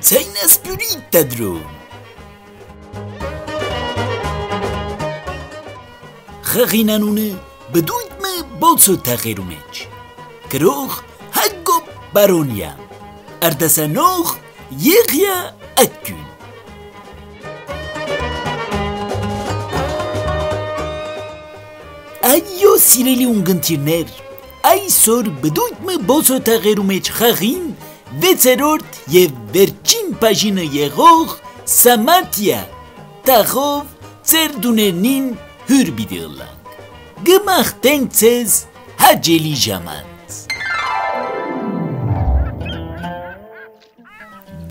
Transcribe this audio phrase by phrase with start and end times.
[0.00, 1.60] Sei na espirita, Drew!
[6.50, 7.30] غەغینەنونە
[7.72, 9.74] بدویتمە بۆچۆ تەغێرومێچ
[10.50, 10.92] کرۆخ
[11.38, 11.78] هەگۆ
[12.14, 12.72] بەرۆنیە
[13.42, 14.28] ئەردەسە نۆخ
[14.88, 15.38] یەغە
[22.36, 24.08] Այո, սիրելի ունգընտիրներ,
[24.68, 27.68] այսօր բդույթ մը բոցո թաղերու մեջ խաղին
[28.24, 31.32] վեցերորդ եւ վերջին բաժինը եղող
[31.74, 32.58] Սամատիա
[33.28, 35.30] տաղով ծեր դուներնին
[35.70, 36.74] հյուր բիդիլանք։
[37.30, 38.58] Գմախտենք ցեզ
[39.04, 40.36] հաջելի ժամանց։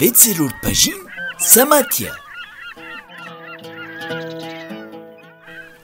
[0.03, 1.01] Վեցերորդ բաժին
[1.49, 2.13] Սամատիա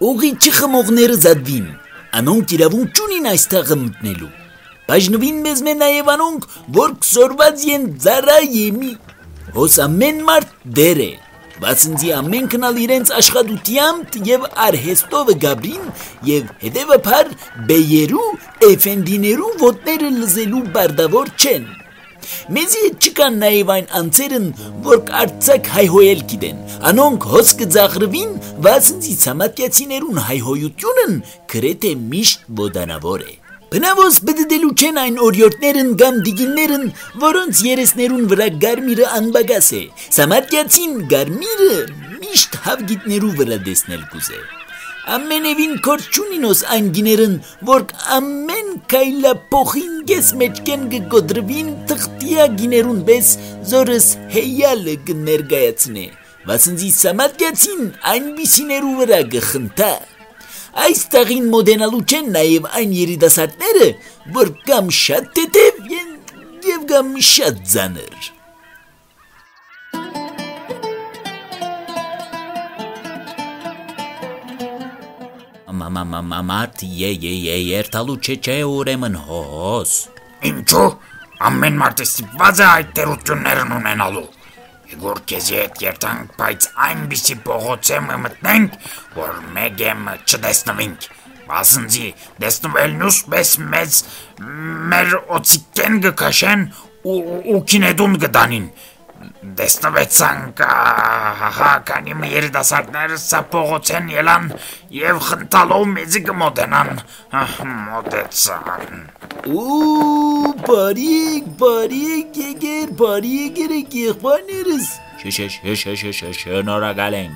[0.02, 1.66] Ուղի չխմողները զադվին,
[2.18, 4.30] անոնք իրավունք չունին այստեղը մտնելու։
[4.88, 8.90] Բաժնվին մեզ մե նաև անոնք, որ կսորված են ձարա եմի։
[9.58, 11.12] Հոս ամեն մարդ դեր է,
[11.62, 15.86] բացնձի ամենքն ալ իրենց աշխատությամտ եւ արհեստովը գաբրին
[16.32, 17.32] եւ հետեւաբար
[17.70, 18.28] բեյերու,
[18.72, 21.70] էֆենդիներու ոտները լզելու բարդավոր չեն։
[22.56, 24.48] Մեզի հետ չկան նաև այն անձերն,
[24.88, 28.34] որ կարծակ հայհոյել գիտեն։ Անոնք հոս կձաղրվին,
[28.66, 31.16] վասնցի ցամատյացիներուն հայհոյությունն
[31.54, 33.34] գրեթե միշտ ոդանավոր է։
[33.72, 36.82] Բնավոս բդդելու չեն այն օրյորտներն կամ դիգիններն,
[37.24, 39.84] որոնց երեսներուն վրա գարմիրը անբագաս է։
[40.20, 41.78] Սամատյացին գարմիրը
[42.18, 44.42] միշտ հավգիտներու վրա դեսնել կուզե։
[45.10, 47.32] Ամենևին կորց չունինոս այն գիներն,
[47.66, 53.32] որ ամեն կայլա փոխին գես մեջքեն գգոդրվին թղթիա գիներուն բես
[53.72, 56.04] զորս հեյալը կներգայացնե։
[56.52, 59.92] Վասնձի սամատյացին այն բիսիներու վրա գխնտա։
[60.86, 63.90] Այս տաղին մոդենալու չեն նաև այն երիտասարդները,
[64.38, 65.82] որ կամ շատ տետև
[66.70, 68.32] եւ կամ շատ ձանր։
[75.82, 79.94] Մարդ երթալու չէ չէ ուրեմն հոս։
[80.50, 80.90] Ինչու՞։
[81.48, 84.28] Ամեն մարդ ստիպված է այդ տերություններն ունենալու։
[84.92, 88.78] Իգոր քեզի հետ երթանք, բայց այնպիսի փողոց եմ մտնենք,
[89.18, 91.10] որ մեկ եմ չտեսնվենք։
[91.52, 92.08] Բասնձի
[92.44, 94.00] դեսնվելնուս պես մեծ
[94.92, 96.66] մեր օծիկեն գքաշեն
[97.02, 97.20] ու
[97.52, 98.91] ու կինեդուն գդանին դեսնվեցանք
[101.58, 104.48] հա կանի մի երիտասարդները սա փողոցեն ելան
[104.98, 106.92] եւ խնդալով մեզի կմոտենան
[107.92, 109.00] մոտեցան
[109.52, 117.34] ու բարիկ բարիկ եկեր բարիկ եկեք եղբայրներս Շնորհակալ ենք,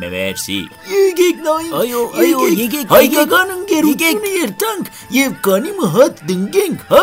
[0.00, 0.60] մերսի։
[0.92, 7.02] Եկեք նայ։ Այո, այո, եկեք, հայկական ընկերությունը երթանք եւ կանի մհատ դնգենք, հա?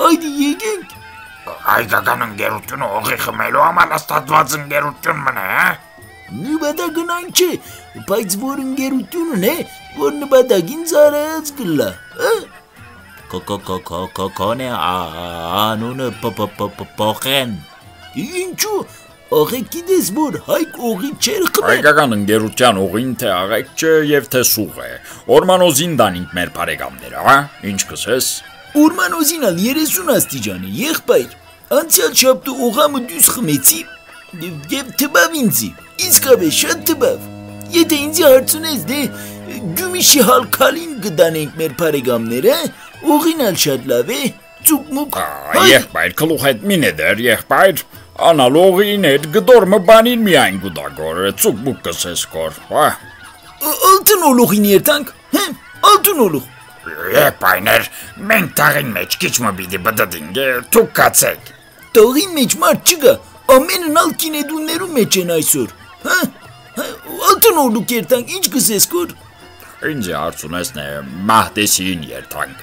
[0.00, 0.96] Հայդի եկենք
[1.66, 5.68] հայկական ընկերությունը օղի խմելու համար աստատված ընկերություն մնա, հա։
[6.40, 7.50] Նպատակն այն չէ,
[8.08, 9.54] բայց որ ընկերությունն է,
[9.98, 11.90] որ նպատակին ծառայած կլա,
[12.20, 12.32] հա։
[13.30, 17.54] Կոկոկոկոկոնե անունը փոխեն։
[18.20, 18.80] Ինչու՞
[19.30, 24.40] Աղեքի դες որ հայկ օղի չեր խմել։ Հայկական ընկերության օղին թե աղեք չէ եւ թե
[24.50, 24.88] սուղ է։
[25.36, 27.36] Օրմանոզին դանինք մեր բարեկամները, հա։
[27.70, 28.30] Ինչ կսես։
[28.82, 31.39] Օրմանոզին ալ 30 աստիճան է, եղբայր։
[31.70, 33.76] Անցյալ շաբթը օղամը դյուս խմեցի
[34.72, 35.68] եւ թվավ ինձի։
[36.02, 37.26] Իսկապես շատ թվավ։
[37.76, 39.02] Եթե ինձ հարցնես դե
[39.78, 42.56] գումիշի հալքալին գտանենք մեր բարեկամները,
[43.16, 44.18] օղին ալ շատ լավ է,
[44.66, 45.18] ծուկմուկ։
[45.70, 47.84] Եղբայր, քլուխ հետ մինե դեր, եղբայր։
[48.30, 52.88] Անալոգին հետ գդորմը բանին միայն գուտագոր, ծուկմուկ կսես կոր, հա։
[53.70, 55.46] Ալտն ոլուղին երտանք, հե,
[55.94, 56.50] ալտն ոլուղ։
[57.14, 57.88] Եպայներ,
[58.26, 60.44] մենք տաղին մեջ քիչ մը պիտի բդդինք,
[60.74, 61.56] դուք կացեք։
[61.90, 63.12] Տողի մեջ մարդ չկա,
[63.50, 65.72] ամենն ալ կինեդուններու մեջ են այսօր։
[66.04, 66.18] Հա?
[67.30, 69.14] Ալտնորու կերտանք, ինչ կսես կոր։
[69.90, 70.84] Ինձ հարց ունեսն է
[71.30, 72.62] Մահդեսին երթանք։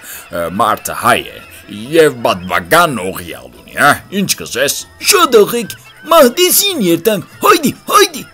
[0.61, 1.41] Մարդը հայ է
[1.97, 3.91] եւ բադվական օղիալ ունի, հա?
[4.21, 4.77] Ինչ կսես։
[5.11, 5.75] Շատ աղեք,
[6.13, 8.25] Մահդեսին երթանք։ Հայդի, հայդի։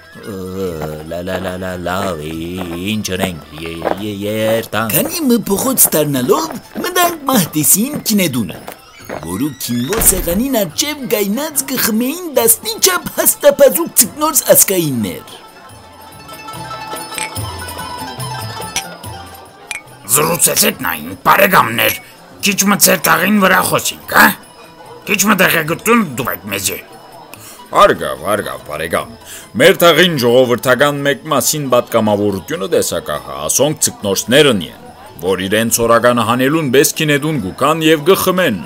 [1.10, 2.22] Լա լա լա լա լավ,
[2.94, 6.56] ինչ ունենք երթանք։ Քանի մը փոխոց դառնալով
[6.86, 8.62] մտանք Մահդեսին կինեդունը
[9.24, 15.36] որու քինգո սեղանին արջև գայնած կխմեին դասնի չապ հաստապազուկ ծկնորս ասկայիններ։
[20.14, 22.00] Զրուցեցեք նայն, բարեկամներ,
[22.44, 24.28] քիչ մը ծեր տաղին վրա խոսինք, հա?
[25.08, 26.80] Քիչ մը դեղեգտուն դուք մեզի։
[27.84, 29.18] Արգավ, արգավ, բարեկամ։
[29.58, 34.83] Մեր տաղին ժողովրդական մեկ մասին պատկամավորությունը դեսակահա, ասոնք ցկնորսներն են։
[35.22, 38.58] որ իրենց օրականը հանելուն բեսքին էդուն գուկան եւ գխմեն։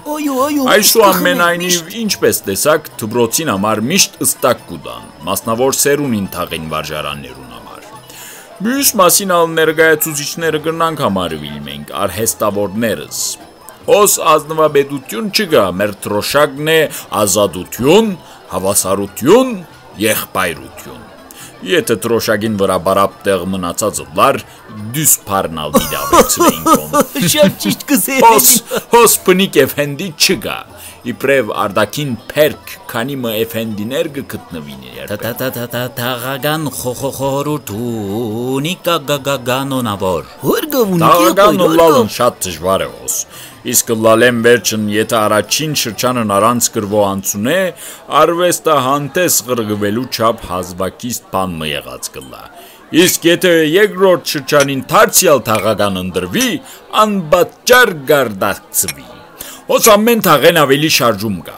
[0.74, 7.92] Այսուամենայնիվ, ինչպես տեսակ, դբրոցին համար միշտ ըստակ կուտան, մասնավոր սերունին թաղին վարժարաններուն համար։
[8.68, 13.20] Մյուս մասին ալ ներկայացուցիչները կրնանք համարվել մենք արհեստավորներս։
[13.88, 16.80] Ոս ազնվաբեդություն չկա, մեր տրոշակն է
[17.22, 18.16] ազատություն,
[18.52, 19.54] հավասարություն,
[20.04, 21.07] եղբայրություն։
[21.66, 24.38] Եթե տրոշակին վրա բարապ տեղ մնացած լար
[24.94, 26.98] դյուս փառնալ դիդավեցնեին կոմ։
[27.34, 28.50] Շատ ճիշտ կսե։ Հոս
[28.94, 30.58] հոս պնիկ էֆենդի չգա։
[31.08, 35.26] Իբրև արդակին փերք, քանի մը էֆենդիներ կգտնվին երբ։
[35.98, 43.16] Թաղական խոխոխորուտ ունի կագագանոնավոր։ Հորգավուն Տաղական լալն շատ դժվար է ոս։
[43.68, 47.58] Իսկ լալեն վերջն եթե առաջին շրջանն առանց գրվո անցունե,
[48.22, 52.44] արվեստը հանտես գրգվելու չափ հազվակիստ բան մը եղած կլա։
[53.04, 56.50] Իսկ եթե երկրորդ շրջանին դարձյալ թաղական ընդրվի,
[57.04, 59.08] անբաճար գարդացվի։
[59.68, 61.58] Ոս ամեն թաղեն ավելի շարժում կա։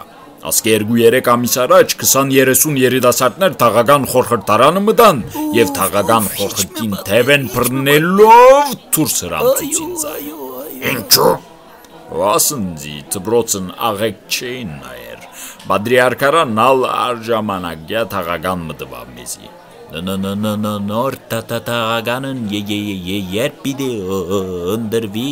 [0.50, 5.22] Ասկե 2-3 ամիս առաջ 20-30 երիտասարդներ թաղական խորխրտարանը մտան
[5.60, 10.20] եւ թաղական խորխրտին թևեն բռնելով դուրս հրամցուցին զայ։
[10.96, 11.32] Ինչու։
[12.10, 15.28] Վասնձի դբրոցն աղեք չէին նայեր։
[15.70, 19.52] Բադրիարքարանն ալ արժամանագյա թաղական մտվավ մեզի։
[20.90, 23.92] Նոր տատատաղականն երբ պիտի
[24.76, 25.30] ընդրվի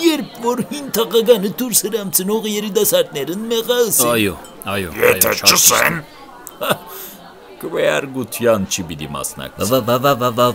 [0.00, 4.36] Երբ որ հին թաղականը դուրս հրամցնող երիտասարդներն մեղաս են։ Այո,
[4.74, 5.98] այո, Եթե չսեն,
[7.64, 9.80] Կվերգության չի պիտի մասնակցի։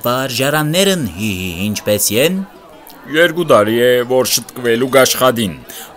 [0.05, 1.05] վարժարաններն
[1.69, 2.41] ինչպես են
[3.07, 5.53] Երկու տարի է, որ շտկվելու գաշխադին։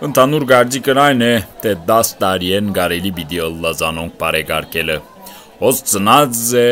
[0.07, 1.31] Ընդհանուր գարձիկն այն է,
[1.63, 4.95] թե 10 տարի են գարելի պիտի ըլլազանոնք բարեկարգելը։
[5.63, 6.69] Ոս ծնած է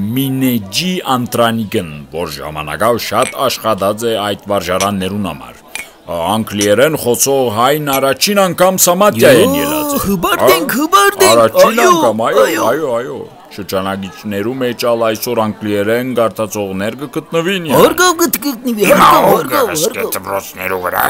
[0.00, 5.62] Մինեջի Անտրանիգն, որ ժամանակավ շատ աշխատած է այդ վարժարաններուն համար։
[6.04, 12.44] Անգլիերեն խոսող հայն առաջին անգամ Սամատյա են ելած։ Հբարտ ենք, հբարտ ենք։ Առաջին անգամ, այո,
[12.44, 13.18] այո, այո։
[13.54, 18.14] Շրջանագիչներում էջալ այսօր անգլիերեն գարտացողներ կգտնվին։ յա։ Հորգավ
[18.46, 21.04] գտնվի, հիմա հորգավ, ով հորգավ, կհսկե հորգավ։ դպրոցներու վրա։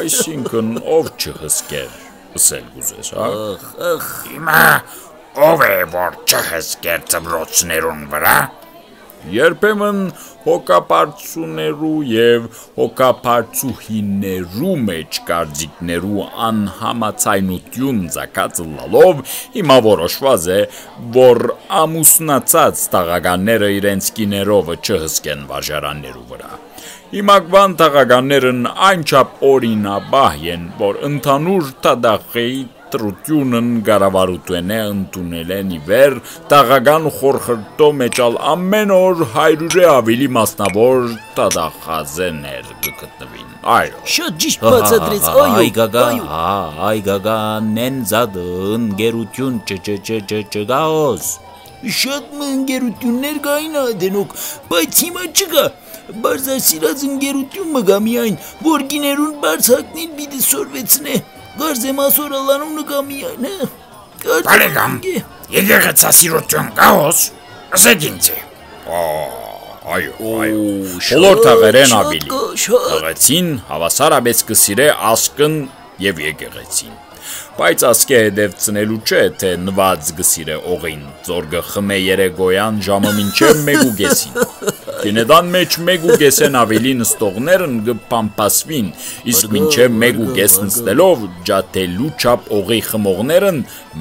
[0.00, 1.94] Այսինքն ով չհսկեր,
[2.40, 3.28] ասել գուզես, հա։
[4.34, 4.64] Հիմա
[5.48, 8.36] ով է որ չհսկեր դպրոցներուն վրա։
[9.32, 10.00] Երբեմն
[10.44, 19.22] հոգապարծուներու եւ հոգապարծուհիներու մեջ կարծիքներու անհամացայնություն ցակած լալով
[19.56, 20.60] հիմա որոշված է,
[21.16, 21.42] որ
[21.80, 26.52] ամուսնացած տաղականները իրենց կիներովը չհսկեն վարժարաններու վրա։
[27.14, 32.58] Հիմակվան տաղականներն այնչափ օրինաբահ են, որ ընդհանուր տադախեի
[32.94, 36.18] տրությունն գարավարութեն է ընդունել են իվեր
[36.52, 41.08] տաղական խորխրտո մեջալ ամեն օր հայրուրե ավելի մասնավոր
[41.38, 51.34] տադախազեներ կգտնվին այո Շատ ճիշտ բացատրեց, այո։ Այ գագա, այո։ այ գագանեն զադն գերություն չչչչչգաոս
[51.84, 54.30] Շատ մ ընկերություններ կային ադենոք,
[54.70, 55.64] բայց հիմա չկա։
[56.24, 61.22] Բարձրասիրած ընկերություն մը գա միայն, որ գիներուն բարձակնին պիտի սորվեցնե։
[61.60, 63.68] Գարձեմ ասորալանունը կա միայն, հա։
[64.46, 65.22] Բարեկամ, ընկե-
[65.54, 67.20] եկեղեցասիրություն կաոս։
[67.78, 68.28] Ասեք ինձ։
[69.94, 70.60] այո այո
[71.12, 75.56] բոլոր թաղերեն ավելի կա, շատ։ Եղեցին հավասարաբես կսիրե ասկն
[76.04, 76.94] եւ եկեղեցին։
[77.58, 83.62] Բայց ասկե հետև ծնելու չէ, թե նված գսիրե օղին, ծորգը խմե երեգոյան ժամը մինչև
[85.04, 88.88] մեգուգեսին։ Կինեդան մեջ մեգուգեսեն ավելի նստողներն գպամպասվին,
[89.32, 93.60] իսկ մինչև մեգուգես նստելով ջատելու չափ օղի խմողներն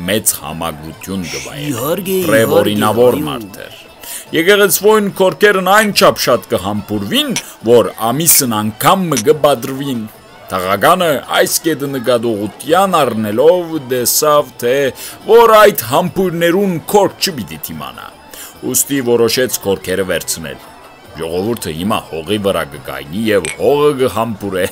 [0.09, 3.81] մեծ համագրություն գվային։ Իհարկե, Պրևորինավոր իհարկե, մարդեր։
[4.33, 7.31] Եկեղեցվոյն կորկերն այնչափ շատ կհամբուրվին,
[7.69, 10.03] որ ամիսն անգամ մը գբադրվին։
[10.53, 14.75] Տաղականը այս կետը նկատողության առնելով դեսավ, թե
[15.29, 18.11] որ այդ համբուրներուն կորք չպիտի թիմանա։
[18.67, 20.72] Ոստի որոշեց կորքերը վերցնել։
[21.13, 24.63] Ժողովուրդը հիմա հողի վրա կգայնի եւ հողը կհամբուրե։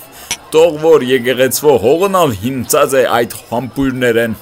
[0.54, 4.34] Տող որ եկեղեցվո հողն ալ հիմցած է այդ համբուրներեն։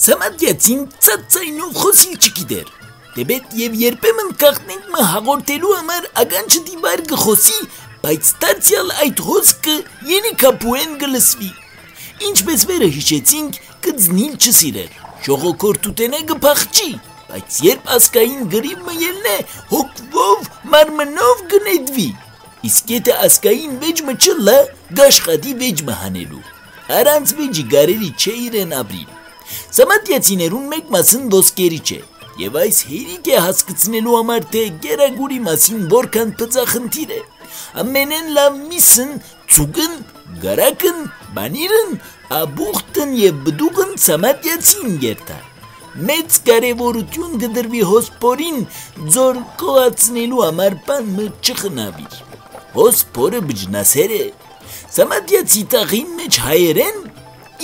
[0.00, 2.72] Սամատյացին ծածայնով խոսիլ չգիտեր։
[3.18, 7.58] Դեբետ եւ երբեմն կախնենք մը հաղորդելու համար ագանչը դիվար գխոսի,
[8.06, 9.76] բայց դարձյալ այդ հոսքը
[10.14, 11.52] ենիկապուեն գլսվի։
[12.30, 16.90] Ինչպես վերը հիշեցինք, կձնիլ չսիրեր։ Ժողոքորտուտենե գփախչի,
[17.28, 19.34] բայց երբ ասկային գրիվ մը ելնե,
[19.72, 22.06] հոգվով մարմնով գնեդվի։
[22.68, 24.54] Իսկ եթե ասկային վեճ մը չլա,
[25.00, 26.40] գաշխատի վեճ մը հանելու։
[27.00, 29.10] Առանց վեճի գարելի չէ իրեն ապրիլ։
[29.76, 32.00] Սամատյացիներուն մեկ մասն ոսկերի չէ։
[32.40, 37.20] Եվ այս հերիք է հասկացնելու համար թե գերագուրի մասին որքան պծախնդիր է։
[37.82, 39.12] Ամենեն լավ միսն,
[39.52, 39.96] ծուգն,
[40.44, 41.00] գարակն,
[41.36, 41.92] բանիրն,
[42.30, 45.38] աբուխտն եւ բդուղն սամատյացին գերտա։
[46.10, 48.60] Մեծ կարևորություն գդրվի հոսպորին
[49.16, 52.20] ձոր կողացնելու համար բան մը չխնավիր։
[52.76, 54.22] Հոսպորը բջնասեր է։
[54.94, 57.04] Սամատյացի տաղին մեջ հայերեն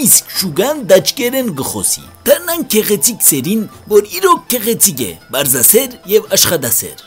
[0.06, 7.05] իսկ շուգան դաճկերեն գխոսի։ Դառնան քեղեցիկ սերին, որ իրոք քեղեցիկ է, բարձասեր եւ աշխատասեր։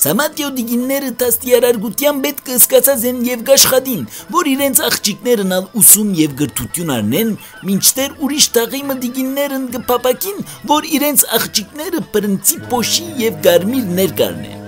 [0.00, 6.36] Սամատյո դիգինները տաստիարարգության պետք է սկացած են եւ գաշխատին, որ իրենց աղջիկներն ալ ուսում եւ
[6.38, 7.34] գրթություն առնեն,
[7.68, 10.40] մինչդեռ ուրիշ տաղիմը դիգիններն կփապակին,
[10.72, 14.66] որ իրենց աղջիկները պրինցիպոշի եւ գարմիր ներկարնեն։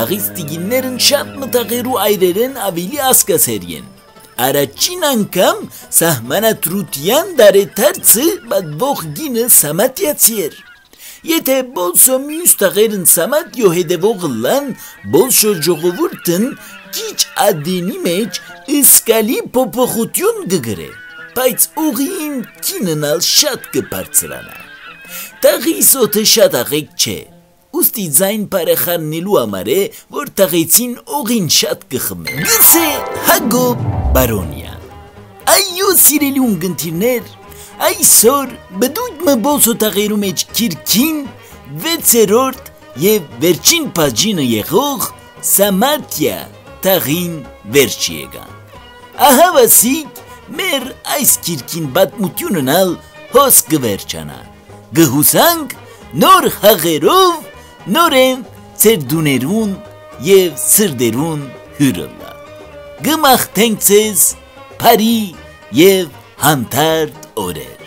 [0.00, 3.96] Տաղից դիգիններն շատ մտաղերու այրերեն ավելի ասկասեր են
[4.40, 5.58] առաջին անգամ
[5.98, 10.60] սահմանադրության դարեթարցը բադվող գինը սամատյացի էր։
[11.20, 14.68] Եթե բոլսո մյուս տղերն սամատյո հետևող լան,
[15.12, 16.46] բոլսո ժողովուրդն
[16.96, 18.38] քիչ ադենի մեջ
[18.78, 20.86] իսկալի փոփոխություն գգրե,
[21.36, 24.56] բայց ուղին կիննալ շատ կբարձրանա։
[25.44, 27.18] Տղի սոթը շատ աղեկ չէ,
[27.80, 29.80] ուստի ձայն բարեխաննելու համար է,
[30.16, 32.88] որ տղեցին օղին շատ կխմե։ Գսե
[33.28, 33.84] Հագոբ
[34.16, 34.88] Բարոնյան։
[35.50, 37.30] Այո, սիրելի ունգընտիրներ,
[37.80, 41.20] այսօր բդույթ մը բոսո տղերու մեջ քիրքին
[41.84, 42.66] վեցերորդ
[43.00, 45.06] եւ վերջին բաժինը եղող
[45.50, 46.36] Սամատիա
[46.84, 47.36] տղին
[47.76, 48.50] վերջի եկան։
[49.28, 50.20] Ահա վասիկ
[50.58, 50.84] մեր
[51.16, 52.92] այս քիրքին բատմությունն ալ
[53.32, 54.38] հոս կվերջանա։
[54.98, 55.74] Գհուսանք
[56.24, 58.44] նոր հաղերով նորեն
[58.82, 59.72] ծեր դուներուն
[60.26, 61.48] եւ սրդերուն
[61.80, 62.32] հյուրըլա։
[63.08, 64.26] Գմախտենք ձեզ
[64.80, 65.18] բարի
[65.80, 67.79] եւ հանդարտ Odin.